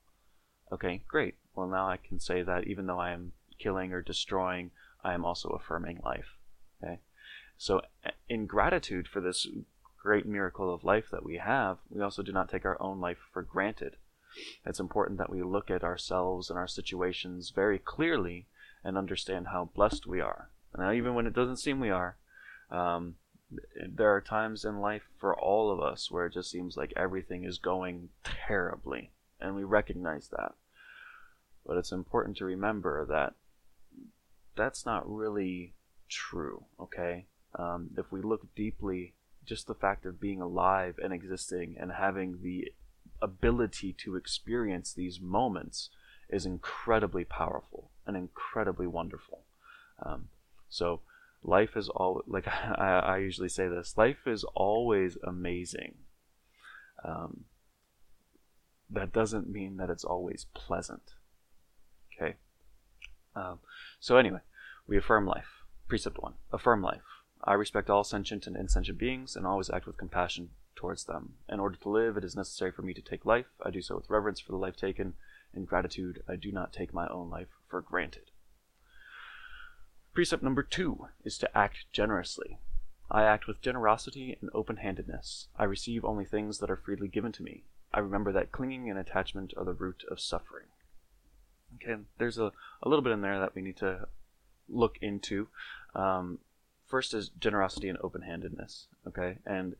Okay, 0.71 1.03
great. 1.07 1.35
Well, 1.55 1.67
now 1.67 1.87
I 1.87 1.97
can 1.97 2.19
say 2.19 2.41
that 2.41 2.67
even 2.67 2.87
though 2.87 2.99
I 2.99 3.11
am 3.11 3.33
killing 3.57 3.91
or 3.91 4.01
destroying, 4.01 4.71
I 5.03 5.13
am 5.13 5.25
also 5.25 5.49
affirming 5.49 5.99
life. 6.03 6.37
Okay? 6.81 6.99
So, 7.57 7.81
in 8.27 8.45
gratitude 8.45 9.07
for 9.07 9.21
this 9.21 9.47
great 10.01 10.25
miracle 10.25 10.73
of 10.73 10.83
life 10.83 11.09
that 11.11 11.25
we 11.25 11.37
have, 11.37 11.77
we 11.89 12.01
also 12.01 12.23
do 12.23 12.31
not 12.31 12.49
take 12.49 12.65
our 12.65 12.81
own 12.81 12.99
life 12.99 13.17
for 13.31 13.41
granted. 13.41 13.97
it's 14.65 14.79
important 14.79 15.17
that 15.17 15.29
we 15.29 15.41
look 15.41 15.69
at 15.71 15.83
ourselves 15.83 16.49
and 16.49 16.57
our 16.57 16.67
situations 16.67 17.49
very 17.49 17.79
clearly 17.79 18.45
and 18.83 18.97
understand 18.97 19.47
how 19.47 19.69
blessed 19.75 20.07
we 20.07 20.21
are. 20.21 20.49
Now, 20.77 20.91
even 20.91 21.15
when 21.15 21.27
it 21.27 21.33
doesn't 21.33 21.57
seem 21.57 21.79
we 21.79 21.89
are, 21.89 22.15
um, 22.71 23.15
there 23.87 24.13
are 24.15 24.21
times 24.21 24.63
in 24.63 24.79
life 24.79 25.03
for 25.17 25.37
all 25.37 25.71
of 25.71 25.79
us 25.79 26.11
where 26.11 26.25
it 26.25 26.33
just 26.33 26.51
seems 26.51 26.77
like 26.77 26.93
everything 26.95 27.43
is 27.43 27.57
going 27.57 28.09
terribly, 28.23 29.11
and 29.39 29.55
we 29.55 29.63
recognize 29.63 30.27
that. 30.29 30.53
But 31.65 31.77
it's 31.77 31.91
important 31.91 32.37
to 32.37 32.45
remember 32.45 33.05
that 33.05 33.33
that's 34.55 34.85
not 34.85 35.09
really 35.09 35.73
true, 36.09 36.65
okay? 36.79 37.25
Um, 37.55 37.89
if 37.97 38.11
we 38.11 38.21
look 38.21 38.53
deeply, 38.55 39.13
just 39.45 39.67
the 39.67 39.73
fact 39.73 40.05
of 40.05 40.21
being 40.21 40.41
alive 40.41 40.99
and 41.01 41.13
existing 41.13 41.75
and 41.79 41.93
having 41.93 42.39
the 42.43 42.71
ability 43.21 43.93
to 43.93 44.15
experience 44.15 44.93
these 44.93 45.19
moments 45.19 45.89
is 46.29 46.45
incredibly 46.45 47.25
powerful 47.25 47.89
and 48.05 48.15
incredibly 48.15 48.87
wonderful. 48.87 49.43
Um, 50.03 50.29
so, 50.69 51.01
life 51.43 51.75
is 51.75 51.89
all 51.89 52.21
like 52.27 52.47
I, 52.77 52.99
I, 52.99 53.17
usually 53.17 53.49
say 53.49 53.67
this 53.67 53.97
life 53.97 54.27
is 54.27 54.43
always 54.55 55.17
amazing. 55.23 55.95
Um, 57.03 57.45
that 58.89 59.13
doesn't 59.13 59.49
mean 59.49 59.77
that 59.77 59.89
it's 59.89 60.03
always 60.03 60.47
pleasant. 60.53 61.13
Okay. 62.15 62.35
Um, 63.35 63.59
so, 63.99 64.17
anyway, 64.17 64.39
we 64.87 64.97
affirm 64.97 65.25
life. 65.25 65.63
Precept 65.87 66.21
1 66.21 66.33
Affirm 66.51 66.81
life. 66.81 67.01
I 67.43 67.53
respect 67.53 67.89
all 67.89 68.03
sentient 68.03 68.47
and 68.47 68.55
insentient 68.55 68.99
beings 68.99 69.35
and 69.35 69.45
always 69.45 69.69
act 69.69 69.87
with 69.87 69.97
compassion 69.97 70.49
towards 70.75 71.05
them. 71.05 71.33
In 71.47 71.59
order 71.59 71.77
to 71.77 71.89
live, 71.89 72.17
it 72.17 72.23
is 72.23 72.35
necessary 72.35 72.71
for 72.71 72.81
me 72.81 72.93
to 72.93 73.01
take 73.01 73.25
life. 73.25 73.47
I 73.63 73.69
do 73.69 73.81
so 73.81 73.95
with 73.95 74.09
reverence 74.09 74.39
for 74.39 74.51
the 74.51 74.57
life 74.57 74.75
taken. 74.75 75.13
In 75.53 75.65
gratitude, 75.65 76.21
I 76.27 76.35
do 76.35 76.51
not 76.51 76.73
take 76.73 76.93
my 76.93 77.07
own 77.07 77.29
life 77.29 77.47
for 77.67 77.81
granted. 77.81 78.28
Precept 80.13 80.43
number 80.43 80.63
two 80.63 81.07
is 81.23 81.37
to 81.37 81.57
act 81.57 81.85
generously. 81.91 82.59
I 83.11 83.23
act 83.23 83.47
with 83.47 83.61
generosity 83.61 84.37
and 84.41 84.49
open 84.53 84.77
handedness. 84.77 85.47
I 85.57 85.63
receive 85.63 86.05
only 86.05 86.25
things 86.25 86.59
that 86.59 86.69
are 86.69 86.77
freely 86.77 87.07
given 87.07 87.31
to 87.33 87.43
me. 87.43 87.63
I 87.93 87.99
remember 87.99 88.31
that 88.31 88.51
clinging 88.51 88.89
and 88.89 88.99
attachment 88.99 89.53
are 89.57 89.65
the 89.65 89.73
root 89.73 90.03
of 90.09 90.19
suffering. 90.19 90.67
Okay, 91.75 92.01
there's 92.17 92.37
a, 92.37 92.51
a 92.83 92.89
little 92.89 93.03
bit 93.03 93.13
in 93.13 93.21
there 93.21 93.39
that 93.39 93.55
we 93.55 93.61
need 93.61 93.77
to 93.77 94.07
look 94.67 94.97
into. 95.01 95.47
Um, 95.95 96.39
first 96.85 97.13
is 97.13 97.29
generosity 97.29 97.89
and 97.89 97.97
open 98.03 98.23
handedness. 98.23 98.87
Okay, 99.07 99.37
and 99.45 99.75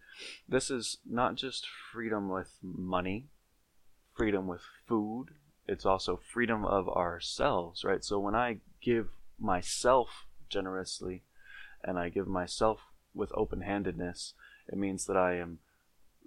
this 0.48 0.72
is 0.72 0.98
not 1.08 1.36
just 1.36 1.68
freedom 1.92 2.30
with 2.30 2.54
money, 2.64 3.28
freedom 4.16 4.48
with 4.48 4.62
food, 4.88 5.30
it's 5.70 5.86
also 5.86 6.20
freedom 6.34 6.66
of 6.66 6.90
ourselves, 6.90 7.84
right? 7.84 8.04
So 8.04 8.18
when 8.18 8.34
I 8.34 8.58
give 8.82 9.10
myself 9.40 10.26
generously 10.50 11.24
and 11.84 11.98
I 11.98 12.10
give 12.10 12.28
myself 12.28 12.80
with 13.14 13.32
open 13.34 13.62
handedness, 13.62 14.34
it 14.68 14.78
means 14.78 15.06
that 15.06 15.18
I 15.18 15.36
am 15.36 15.60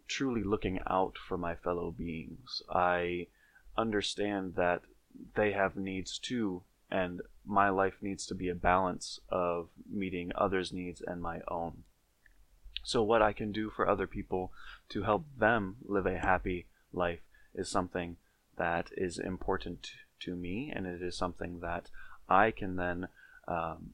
truly 0.09 0.43
looking 0.43 0.81
out 0.87 1.17
for 1.17 1.39
my 1.39 1.55
fellow 1.55 1.91
beings. 1.91 2.63
I 2.71 3.29
understand 3.77 4.55
that 4.57 4.83
they 5.35 5.53
have 5.53 5.77
needs 5.77 6.19
too, 6.19 6.63
and 6.91 7.23
my 7.45 7.69
life 7.69 7.95
needs 8.01 8.27
to 8.27 8.35
be 8.35 8.49
a 8.49 8.55
balance 8.55 9.21
of 9.29 9.69
meeting 9.91 10.33
others' 10.35 10.73
needs 10.73 11.03
and 11.07 11.23
my 11.23 11.41
own. 11.49 11.85
So, 12.85 13.03
what 13.03 13.23
I 13.23 13.33
can 13.33 13.53
do 13.53 13.71
for 13.71 13.89
other 13.89 14.07
people 14.07 14.53
to 14.89 15.03
help 15.03 15.25
them 15.39 15.77
live 15.85 16.07
a 16.07 16.19
happy 16.19 16.67
life 16.93 17.21
is 17.55 17.69
something 17.69 18.17
that 18.57 18.91
is 18.97 19.19
important 19.19 19.93
to 20.21 20.35
me, 20.35 20.73
and 20.75 20.87
it 20.87 21.03
is 21.03 21.17
something 21.17 21.61
that 21.61 21.89
I 22.33 22.51
can 22.51 22.77
then 22.77 23.09
um, 23.47 23.93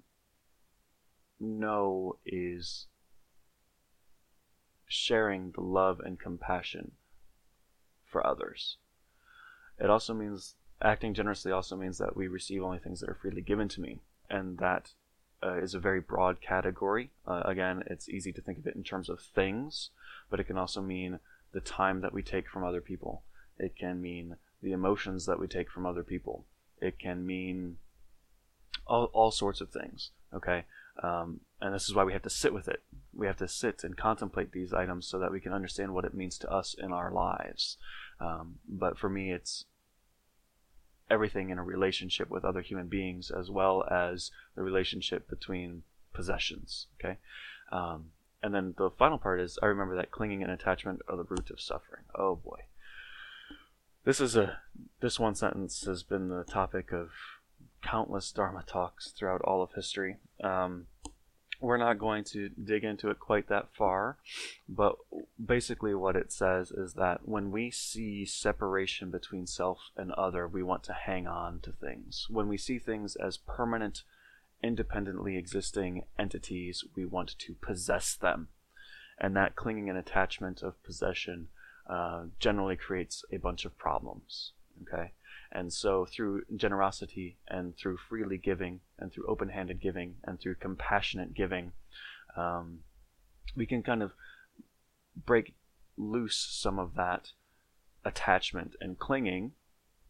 know 1.40 2.16
is 2.24 2.86
sharing 4.86 5.50
the 5.50 5.60
love 5.60 5.98
and 6.00 6.20
compassion 6.20 6.92
for 8.04 8.24
others. 8.24 8.76
It 9.78 9.90
also 9.90 10.14
means 10.14 10.54
acting 10.80 11.14
generously 11.14 11.50
also 11.50 11.76
means 11.76 11.98
that 11.98 12.16
we 12.16 12.28
receive 12.28 12.62
only 12.62 12.78
things 12.78 13.00
that 13.00 13.10
are 13.10 13.18
freely 13.20 13.42
given 13.42 13.68
to 13.70 13.80
me, 13.80 13.98
and 14.30 14.58
that 14.58 14.92
uh, 15.42 15.56
is 15.56 15.74
a 15.74 15.80
very 15.80 16.00
broad 16.00 16.40
category. 16.40 17.10
Uh, 17.26 17.42
again, 17.44 17.82
it's 17.86 18.08
easy 18.08 18.32
to 18.32 18.40
think 18.40 18.58
of 18.58 18.66
it 18.68 18.76
in 18.76 18.84
terms 18.84 19.08
of 19.08 19.20
things, 19.20 19.90
but 20.30 20.38
it 20.38 20.44
can 20.44 20.56
also 20.56 20.80
mean 20.80 21.18
the 21.52 21.60
time 21.60 22.02
that 22.02 22.12
we 22.12 22.22
take 22.22 22.48
from 22.48 22.62
other 22.62 22.80
people. 22.80 23.22
It 23.58 23.74
can 23.76 24.00
mean 24.00 24.36
the 24.62 24.72
emotions 24.72 25.26
that 25.26 25.40
we 25.40 25.48
take 25.48 25.70
from 25.70 25.86
other 25.86 26.04
people. 26.04 26.44
It 26.80 27.00
can 27.00 27.26
mean 27.26 27.78
all, 28.88 29.04
all 29.12 29.30
sorts 29.30 29.60
of 29.60 29.70
things. 29.70 30.10
Okay, 30.34 30.64
um, 31.02 31.40
and 31.60 31.74
this 31.74 31.88
is 31.88 31.94
why 31.94 32.04
we 32.04 32.12
have 32.12 32.22
to 32.22 32.30
sit 32.30 32.52
with 32.52 32.68
it. 32.68 32.82
We 33.14 33.26
have 33.26 33.38
to 33.38 33.48
sit 33.48 33.84
and 33.84 33.96
contemplate 33.96 34.52
these 34.52 34.72
items 34.72 35.06
so 35.06 35.18
that 35.18 35.32
we 35.32 35.40
can 35.40 35.52
understand 35.52 35.94
what 35.94 36.04
it 36.04 36.14
means 36.14 36.38
to 36.38 36.50
us 36.50 36.74
in 36.74 36.92
our 36.92 37.10
lives. 37.10 37.76
Um, 38.20 38.56
but 38.68 38.98
for 38.98 39.08
me, 39.08 39.32
it's 39.32 39.64
everything 41.10 41.50
in 41.50 41.58
a 41.58 41.62
relationship 41.62 42.28
with 42.30 42.44
other 42.44 42.60
human 42.60 42.88
beings 42.88 43.30
as 43.30 43.50
well 43.50 43.84
as 43.90 44.30
the 44.54 44.62
relationship 44.62 45.28
between 45.28 45.82
possessions. 46.12 46.86
Okay. 46.98 47.18
Um, 47.72 48.10
and 48.42 48.54
then 48.54 48.74
the 48.76 48.90
final 48.90 49.18
part 49.18 49.40
is 49.40 49.58
I 49.62 49.66
remember 49.66 49.96
that 49.96 50.10
clinging 50.10 50.42
and 50.42 50.52
attachment 50.52 51.00
are 51.08 51.16
the 51.16 51.24
root 51.24 51.50
of 51.50 51.60
suffering. 51.60 52.04
Oh 52.14 52.36
boy. 52.36 52.60
This 54.04 54.20
is 54.20 54.36
a 54.36 54.58
this 55.00 55.18
one 55.18 55.34
sentence 55.34 55.84
has 55.84 56.02
been 56.02 56.28
the 56.28 56.44
topic 56.44 56.92
of 56.92 57.10
countless 57.82 58.30
Dharma 58.32 58.64
talks 58.66 59.10
throughout 59.10 59.42
all 59.42 59.62
of 59.62 59.72
history. 59.72 60.16
Um, 60.42 60.86
we're 61.60 61.76
not 61.76 61.98
going 61.98 62.22
to 62.24 62.50
dig 62.50 62.84
into 62.84 63.10
it 63.10 63.18
quite 63.18 63.48
that 63.48 63.68
far, 63.76 64.18
but 64.68 64.96
basically 65.44 65.94
what 65.94 66.14
it 66.14 66.32
says 66.32 66.70
is 66.70 66.94
that 66.94 67.26
when 67.28 67.50
we 67.50 67.70
see 67.70 68.24
separation 68.24 69.10
between 69.10 69.46
self 69.46 69.78
and 69.96 70.12
other, 70.12 70.46
we 70.46 70.62
want 70.62 70.84
to 70.84 70.92
hang 70.92 71.26
on 71.26 71.60
to 71.60 71.72
things. 71.72 72.26
When 72.30 72.46
we 72.46 72.58
see 72.58 72.78
things 72.78 73.16
as 73.16 73.36
permanent, 73.36 74.02
independently 74.62 75.36
existing 75.36 76.04
entities, 76.18 76.84
we 76.94 77.04
want 77.04 77.36
to 77.38 77.54
possess 77.54 78.14
them. 78.14 78.48
And 79.20 79.34
that 79.36 79.56
clinging 79.56 79.88
and 79.88 79.98
attachment 79.98 80.62
of 80.62 80.82
possession 80.84 81.48
uh, 81.90 82.26
generally 82.38 82.76
creates 82.76 83.24
a 83.32 83.38
bunch 83.38 83.64
of 83.64 83.76
problems. 83.76 84.52
Okay, 84.82 85.10
and 85.50 85.72
so 85.72 86.04
through 86.04 86.42
generosity 86.56 87.38
and 87.48 87.76
through 87.76 87.96
freely 87.96 88.38
giving 88.38 88.80
and 88.98 89.12
through 89.12 89.26
open-handed 89.26 89.80
giving 89.80 90.16
and 90.24 90.38
through 90.38 90.56
compassionate 90.56 91.34
giving, 91.34 91.72
um, 92.36 92.80
we 93.56 93.66
can 93.66 93.82
kind 93.82 94.02
of 94.02 94.12
break 95.24 95.54
loose 95.96 96.36
some 96.36 96.78
of 96.78 96.94
that 96.94 97.32
attachment 98.04 98.76
and 98.80 98.98
clinging, 98.98 99.52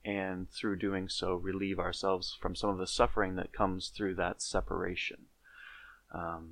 and 0.05 0.51
through 0.51 0.77
doing 0.77 1.09
so, 1.09 1.35
relieve 1.35 1.79
ourselves 1.79 2.37
from 2.41 2.55
some 2.55 2.71
of 2.71 2.79
the 2.79 2.87
suffering 2.87 3.37
that 3.37 3.53
comes 3.53 3.89
through 3.89 4.15
that 4.15 4.41
separation. 4.41 5.27
Um, 6.15 6.51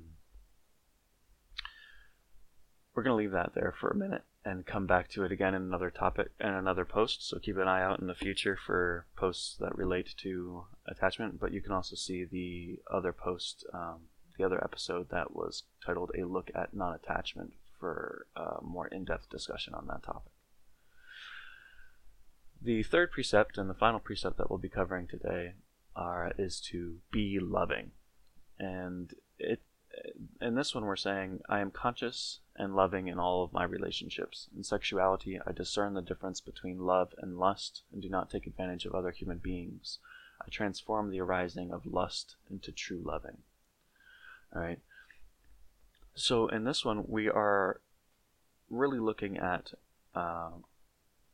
we're 2.93 3.03
going 3.03 3.13
to 3.13 3.23
leave 3.23 3.31
that 3.31 3.53
there 3.53 3.73
for 3.79 3.89
a 3.89 3.95
minute 3.95 4.23
and 4.47 4.65
come 4.65 4.87
back 4.87 5.09
to 5.09 5.23
it 5.25 5.31
again 5.31 5.53
in 5.53 5.61
another 5.61 5.91
topic 5.91 6.29
and 6.39 6.55
another 6.55 6.85
post. 6.85 7.27
So 7.27 7.37
keep 7.37 7.57
an 7.57 7.67
eye 7.67 7.83
out 7.83 7.99
in 7.99 8.07
the 8.07 8.15
future 8.15 8.57
for 8.65 9.05
posts 9.17 9.57
that 9.59 9.77
relate 9.77 10.15
to 10.23 10.63
attachment. 10.87 11.39
But 11.39 11.51
you 11.51 11.61
can 11.61 11.73
also 11.73 11.95
see 11.95 12.23
the 12.23 12.79
other 12.89 13.11
post, 13.11 13.65
um, 13.73 14.07
the 14.37 14.45
other 14.45 14.63
episode 14.63 15.09
that 15.09 15.35
was 15.35 15.63
titled 15.85 16.11
"A 16.17 16.23
Look 16.25 16.49
at 16.55 16.73
Non-Attachment" 16.73 17.53
for 17.77 18.27
a 18.35 18.63
more 18.63 18.87
in-depth 18.87 19.29
discussion 19.29 19.73
on 19.73 19.87
that 19.87 20.03
topic. 20.03 20.31
The 22.61 22.83
third 22.83 23.11
precept 23.11 23.57
and 23.57 23.69
the 23.69 23.75
final 23.75 23.99
precept 23.99 24.37
that 24.37 24.49
we'll 24.49 24.59
be 24.59 24.69
covering 24.69 25.07
today 25.07 25.55
are 25.95 26.31
is 26.37 26.61
to 26.71 26.99
be 27.11 27.37
loving, 27.41 27.91
and 28.57 29.13
it 29.37 29.61
in 30.47 30.55
this 30.55 30.73
one, 30.73 30.85
we're 30.85 30.95
saying, 30.95 31.41
I 31.49 31.59
am 31.59 31.71
conscious 31.71 32.39
and 32.55 32.73
loving 32.73 33.09
in 33.09 33.19
all 33.19 33.43
of 33.43 33.51
my 33.51 33.65
relationships. 33.65 34.47
In 34.55 34.63
sexuality, 34.63 35.39
I 35.45 35.51
discern 35.51 35.93
the 35.93 36.01
difference 36.01 36.39
between 36.39 36.85
love 36.85 37.13
and 37.17 37.37
lust 37.37 37.81
and 37.91 38.01
do 38.01 38.07
not 38.07 38.29
take 38.29 38.47
advantage 38.47 38.85
of 38.85 38.95
other 38.95 39.11
human 39.11 39.39
beings. 39.39 39.99
I 40.41 40.49
transform 40.49 41.11
the 41.11 41.19
arising 41.19 41.71
of 41.71 41.85
lust 41.85 42.37
into 42.49 42.71
true 42.71 43.01
loving. 43.03 43.39
All 44.55 44.61
right. 44.61 44.79
So 46.15 46.47
in 46.47 46.63
this 46.63 46.85
one, 46.85 47.03
we 47.07 47.27
are 47.27 47.81
really 48.69 48.99
looking 48.99 49.37
at 49.37 49.73
uh, 50.15 50.51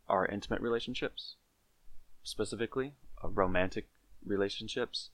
our 0.09 0.25
intimate 0.25 0.59
relationships, 0.59 1.35
specifically 2.23 2.93
uh, 3.23 3.29
romantic 3.29 3.87
relationships. 4.25 5.09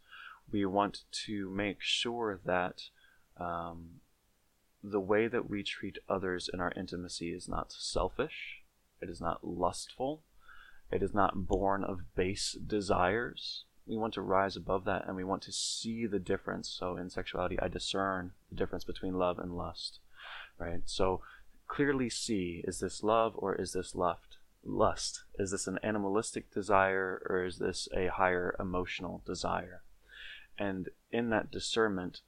We 0.49 0.65
want 0.65 1.01
to 1.25 1.49
make 1.49 1.81
sure 1.81 2.39
that 2.45 2.83
um, 3.39 4.01
the 4.83 4.99
way 4.99 5.27
that 5.27 5.49
we 5.49 5.63
treat 5.63 5.97
others 6.07 6.49
in 6.53 6.59
our 6.59 6.71
intimacy 6.75 7.31
is 7.33 7.47
not 7.47 7.71
selfish, 7.71 8.61
it 9.01 9.09
is 9.09 9.21
not 9.21 9.45
lustful, 9.45 10.21
It 10.91 11.03
is 11.03 11.13
not 11.13 11.47
born 11.47 11.83
of 11.83 12.15
base 12.15 12.53
desires. 12.53 13.65
We 13.85 13.97
want 13.97 14.13
to 14.15 14.21
rise 14.21 14.55
above 14.55 14.85
that 14.85 15.05
and 15.07 15.15
we 15.15 15.23
want 15.23 15.43
to 15.43 15.51
see 15.51 16.05
the 16.05 16.19
difference. 16.19 16.67
So 16.69 16.97
in 16.97 17.09
sexuality, 17.09 17.59
I 17.59 17.67
discern 17.67 18.31
the 18.49 18.55
difference 18.55 18.83
between 18.83 19.13
love 19.13 19.39
and 19.39 19.55
lust, 19.55 19.99
right? 20.57 20.81
So 20.85 21.21
clearly 21.67 22.09
see 22.09 22.63
is 22.67 22.79
this 22.79 23.03
love 23.03 23.33
or 23.35 23.55
is 23.55 23.73
this 23.73 23.95
lust? 23.95 24.37
Lust. 24.63 25.23
Is 25.37 25.51
this 25.51 25.67
an 25.67 25.79
animalistic 25.83 26.51
desire 26.51 27.21
or 27.29 27.45
is 27.45 27.59
this 27.59 27.87
a 27.95 28.07
higher 28.07 28.55
emotional 28.59 29.21
desire? 29.25 29.83
And 30.57 30.89
in 31.11 31.29
that 31.29 31.51
discernment, 31.51 32.21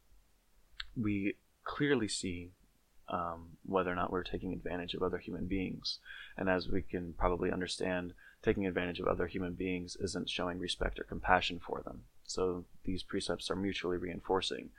we 0.96 1.36
clearly 1.64 2.08
see 2.08 2.52
um, 3.10 3.58
whether 3.66 3.92
or 3.92 3.96
not 3.96 4.12
we're 4.12 4.24
taking 4.24 4.54
advantage 4.54 4.94
of 4.94 5.04
other 5.04 5.18
human 5.18 5.46
beings. 5.46 6.00
And 6.38 6.50
as 6.50 6.70
we 6.70 6.82
can 6.82 7.14
probably 7.14 7.52
understand, 7.52 8.14
taking 8.42 8.66
advantage 8.66 9.00
of 9.00 9.08
other 9.08 9.28
human 9.28 9.54
beings 9.54 9.98
isn't 10.00 10.30
showing 10.30 10.60
respect 10.60 11.00
or 11.00 11.04
compassion 11.04 11.60
for 11.60 11.82
them. 11.84 12.04
So 12.24 12.66
these 12.86 13.04
precepts 13.04 13.52
are 13.52 13.56
mutually 13.56 13.98
reinforcing. 13.98 14.70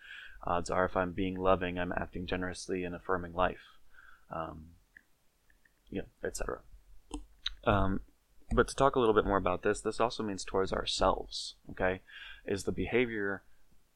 Odds 0.44 0.70
are, 0.70 0.86
if 0.86 0.96
I'm 0.96 1.12
being 1.12 1.36
loving, 1.36 1.78
I'm 1.78 1.92
acting 1.92 2.26
generously 2.26 2.84
and 2.84 2.94
affirming 2.94 3.34
life, 3.34 3.78
um, 4.30 4.64
etc. 6.24 6.60
Um, 7.64 8.00
but 8.52 8.68
to 8.68 8.74
talk 8.74 8.96
a 8.96 9.00
little 9.00 9.14
bit 9.14 9.26
more 9.26 9.36
about 9.36 9.62
this, 9.62 9.80
this 9.80 10.00
also 10.00 10.22
means 10.22 10.44
towards 10.44 10.72
ourselves. 10.72 11.54
Okay, 11.70 12.00
is 12.44 12.64
the 12.64 12.72
behavior 12.72 13.42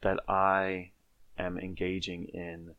that 0.02 0.20
I 0.28 0.90
am 1.38 1.58
engaging 1.58 2.24
in 2.26 2.74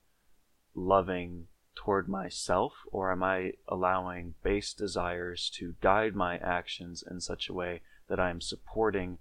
loving 0.73 1.47
toward 1.75 2.09
myself, 2.09 2.73
or 2.91 3.11
am 3.11 3.23
I 3.23 3.53
allowing 3.67 4.33
base 4.43 4.73
desires 4.73 5.49
to 5.55 5.75
guide 5.81 6.15
my 6.15 6.37
actions 6.37 7.03
in 7.09 7.21
such 7.21 7.49
a 7.49 7.53
way 7.53 7.81
that 8.07 8.19
I 8.19 8.29
am 8.29 8.41
supporting 8.41 9.19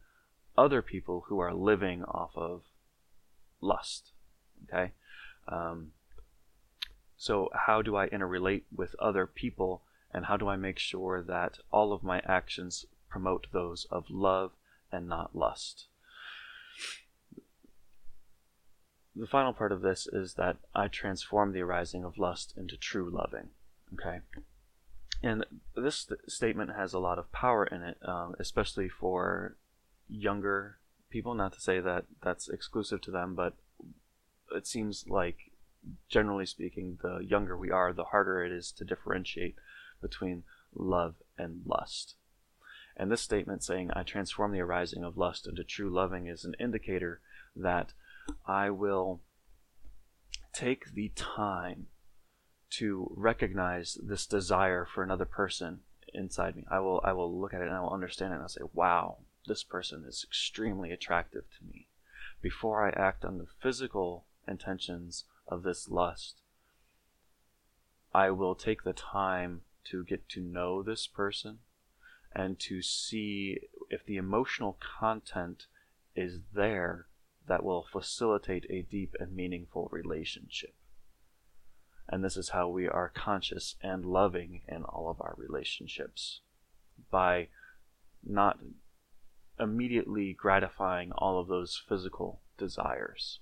other 0.56 0.80
people 0.80 1.26
who 1.28 1.38
are 1.38 1.52
living 1.52 2.02
off 2.04 2.36
of 2.36 2.62
lust? 3.60 4.12
Okay. 4.64 4.92
Um, 5.46 5.92
so, 7.16 7.50
how 7.52 7.82
do 7.82 7.96
I 7.96 8.08
interrelate 8.08 8.64
with 8.74 8.94
other 8.98 9.26
people, 9.26 9.82
and 10.12 10.26
how 10.26 10.36
do 10.36 10.48
I 10.48 10.56
make 10.56 10.78
sure 10.78 11.22
that 11.22 11.58
all 11.70 11.92
of 11.92 12.02
my 12.02 12.20
actions 12.20 12.86
promote 13.08 13.46
those 13.52 13.86
of 13.90 14.10
love 14.10 14.52
and 14.92 15.08
not 15.08 15.34
lust? 15.34 15.88
The 19.16 19.26
final 19.26 19.52
part 19.52 19.73
of 19.73 19.80
this 19.80 20.06
is 20.06 20.35
that 20.35 20.56
I 20.75 20.88
transform 20.88 21.52
the 21.52 21.62
arising 21.62 22.04
of 22.04 22.18
lust 22.18 22.52
into 22.56 22.76
true 22.76 23.11
loving. 23.11 23.49
Okay? 23.94 24.20
And 25.23 25.46
this 25.75 25.96
st- 25.96 26.30
statement 26.30 26.76
has 26.76 26.92
a 26.92 26.99
lot 26.99 27.18
of 27.18 27.32
power 27.32 27.64
in 27.64 27.82
it, 27.82 27.96
um, 28.06 28.35
especially 28.38 28.88
for 28.88 29.56
younger 30.08 30.78
people. 31.08 31.35
Not 31.35 31.54
to 31.54 31.61
say 31.61 31.80
that 31.80 32.04
that's 32.23 32.49
exclusive 32.49 33.00
to 33.02 33.11
them, 33.11 33.35
but 33.35 33.54
it 34.54 34.66
seems 34.66 35.06
like, 35.08 35.50
generally 36.08 36.46
speaking, 36.46 36.99
the 37.02 37.18
younger 37.18 37.56
we 37.56 37.70
are, 37.70 37.92
the 37.92 38.04
harder 38.04 38.44
it 38.44 38.52
is 38.52 38.70
to 38.73 38.85
differentiate 38.85 39.56
between 40.02 40.42
love 40.75 41.14
and 41.38 41.62
lust. 41.64 42.16
And 42.96 43.11
this 43.11 43.23
statement 43.23 43.62
saying, 43.62 43.90
I 43.94 44.02
transform 44.02 44.52
the 44.52 44.61
arising 44.61 45.04
of 45.04 45.16
lust 45.16 45.46
into 45.46 45.64
true 45.64 45.90
loving, 45.90 46.26
is 46.26 46.44
an 46.44 46.54
indicator 46.61 47.20
that 47.54 47.92
I 48.47 48.71
will 48.71 49.21
take 50.52 50.95
the 50.95 51.12
time 51.14 51.87
to 52.71 53.12
recognize 53.16 53.99
this 54.02 54.26
desire 54.26 54.85
for 54.85 55.02
another 55.02 55.25
person 55.25 55.80
inside 56.12 56.56
me. 56.56 56.64
I 56.71 56.80
will 56.80 57.00
I 57.04 57.12
will 57.12 57.40
look 57.40 57.54
at 57.54 57.61
it 57.61 57.68
and 57.68 57.76
I 57.76 57.80
will 57.80 57.92
understand 57.92 58.33
it 58.33 58.37
and 58.37 58.42
I'll 58.42 58.49
say, 58.49 58.62
wow, 58.73 59.18
this 59.47 59.62
person 59.62 60.04
is 60.06 60.25
extremely 60.26 60.90
attractive 60.92 61.45
to 61.59 61.64
me. 61.64 61.88
Before 62.40 62.87
I 62.87 62.90
act 62.90 63.25
on 63.25 63.38
the 63.38 63.47
physical 63.62 64.26
intentions 64.47 65.25
of 65.49 65.62
this 65.62 65.89
lust, 65.89 66.41
I 68.15 68.30
will 68.30 68.54
take 68.54 68.82
the 68.82 68.93
time 68.93 69.62
to 69.91 70.04
get 70.04 70.28
to 70.30 70.41
know 70.41 70.82
this 70.82 71.06
person 71.06 71.58
and 72.34 72.58
to 72.60 72.82
see 72.82 73.58
if 73.89 74.04
the 74.04 74.17
emotional 74.17 74.78
content 74.99 75.67
is 76.15 76.41
there 76.52 77.06
that 77.49 77.65
will 77.65 77.87
facilitate 77.91 78.67
a 78.71 78.82
deep 78.82 79.15
and 79.19 79.35
meaningful 79.35 79.89
relationship. 79.93 80.75
And 82.09 82.25
this 82.25 82.37
is 82.37 82.50
how 82.50 82.69
we 82.69 82.87
are 82.87 83.11
conscious 83.15 83.76
and 83.82 84.04
loving 84.04 84.63
in 84.69 84.85
all 84.85 85.11
of 85.11 85.21
our 85.21 85.35
relationships 85.37 86.41
by 87.11 87.49
not 88.25 88.59
immediately 89.59 90.32
gratifying 90.32 91.13
all 91.13 91.41
of 91.41 91.49
those 91.49 91.82
physical 91.89 92.41
desires. 92.59 93.41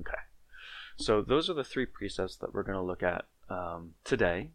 Okay, 0.00 0.22
so 0.96 1.22
those 1.22 1.48
are 1.48 1.54
the 1.54 1.64
three 1.64 1.86
precepts 1.86 2.36
that 2.36 2.52
we're 2.52 2.62
going 2.62 2.78
to 2.78 2.82
look 2.82 3.02
at 3.02 3.26
um, 3.48 3.92
today. 4.04 4.50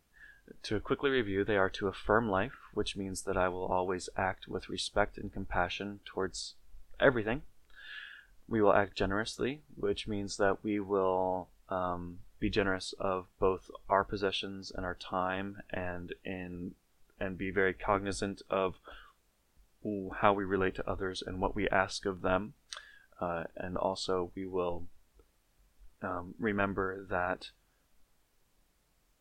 To 0.63 0.79
quickly 0.79 1.09
review, 1.09 1.43
they 1.43 1.57
are 1.57 1.69
to 1.71 1.87
affirm 1.87 2.29
life, 2.29 2.57
which 2.73 2.95
means 2.95 3.23
that 3.23 3.37
I 3.37 3.49
will 3.49 3.65
always 3.65 4.09
act 4.15 4.47
with 4.47 4.69
respect 4.69 5.17
and 5.17 5.31
compassion 5.31 5.99
towards 6.05 6.55
everything. 6.99 7.41
We 8.47 8.61
will 8.61 8.73
act 8.73 8.95
generously, 8.95 9.61
which 9.75 10.07
means 10.07 10.37
that 10.37 10.63
we 10.63 10.79
will 10.79 11.49
um, 11.69 12.19
be 12.39 12.49
generous 12.49 12.93
of 12.99 13.27
both 13.39 13.69
our 13.89 14.03
possessions 14.03 14.71
and 14.73 14.85
our 14.85 14.95
time, 14.95 15.61
and 15.69 16.13
in 16.23 16.75
and 17.19 17.37
be 17.37 17.49
very 17.49 17.73
cognizant 17.73 18.41
of 18.49 18.75
how 20.17 20.33
we 20.33 20.43
relate 20.43 20.75
to 20.75 20.89
others 20.89 21.23
and 21.25 21.39
what 21.39 21.55
we 21.55 21.67
ask 21.69 22.05
of 22.05 22.21
them. 22.21 22.53
Uh, 23.19 23.45
and 23.55 23.75
also, 23.75 24.31
we 24.35 24.45
will 24.45 24.83
um, 26.01 26.35
remember 26.37 27.05
that 27.09 27.49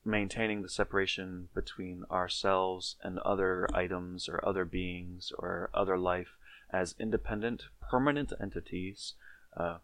maintaining 0.06 0.62
the 0.62 0.68
separation 0.68 1.48
between 1.54 2.04
ourselves 2.10 2.96
and 3.02 3.18
other 3.18 3.68
items 3.74 4.28
or 4.28 4.46
other 4.46 4.64
beings 4.64 5.32
or 5.38 5.68
other 5.74 5.98
life 5.98 6.36
as 6.70 6.94
independent, 6.98 7.64
permanent 7.90 8.32
entities 8.40 9.14
uh, 9.56 9.78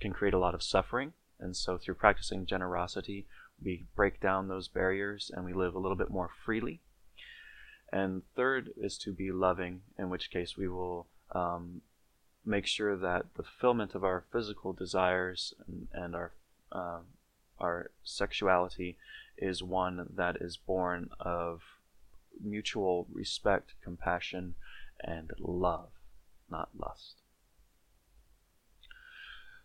can 0.00 0.12
create 0.12 0.34
a 0.34 0.38
lot 0.38 0.54
of 0.54 0.62
suffering. 0.62 1.12
And 1.40 1.56
so, 1.56 1.76
through 1.76 1.94
practicing 1.94 2.46
generosity, 2.46 3.26
we 3.62 3.84
break 3.96 4.20
down 4.20 4.48
those 4.48 4.68
barriers 4.68 5.30
and 5.34 5.44
we 5.44 5.52
live 5.52 5.74
a 5.74 5.78
little 5.78 5.96
bit 5.96 6.10
more 6.10 6.30
freely. 6.44 6.80
And 7.92 8.22
third 8.34 8.70
is 8.76 8.98
to 8.98 9.12
be 9.12 9.30
loving, 9.30 9.82
in 9.98 10.10
which 10.10 10.30
case 10.30 10.56
we 10.56 10.68
will 10.68 11.06
um, 11.32 11.82
make 12.44 12.66
sure 12.66 12.96
that 12.96 13.26
the 13.36 13.42
fulfillment 13.42 13.94
of 13.94 14.04
our 14.04 14.24
physical 14.32 14.72
desires 14.72 15.54
and, 15.66 15.88
and 15.92 16.14
our 16.14 16.32
uh, 16.72 17.00
our 17.58 17.90
sexuality 18.02 18.96
is 19.36 19.62
one 19.62 20.06
that 20.16 20.36
is 20.40 20.56
born 20.56 21.10
of 21.20 21.62
mutual 22.42 23.06
respect, 23.12 23.74
compassion, 23.82 24.54
and 25.00 25.32
love, 25.38 25.90
not 26.50 26.68
lust. 26.76 27.16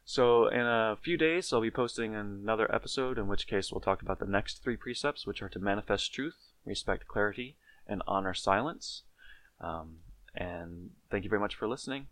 So, 0.06 0.47
in 0.47 0.62
a 0.62 0.97
few 0.99 1.17
days, 1.17 1.54
I'll 1.54 1.62
be 1.62 1.69
posting 1.69 2.15
another 2.15 2.73
episode, 2.73 3.19
in 3.19 3.28
which 3.28 3.45
case 3.45 3.71
we'll 3.71 3.80
talk 3.80 4.02
about 4.02 4.17
the 4.17 4.25
next 4.25 4.63
three 4.63 4.75
precepts, 4.75 5.28
which 5.28 5.43
are 5.43 5.49
to 5.49 5.60
manifest 5.60 6.12
truth, 6.12 6.38
respect 6.65 7.08
clarity, 7.08 7.58
and 7.86 8.02
honor 8.08 8.34
silence. 8.34 9.04
Um, 9.62 9.97
and 10.34 10.91
thank 11.12 11.25
you 11.25 11.30
very 11.30 11.39
much 11.39 11.56
for 11.56 11.67
listening. 11.67 12.08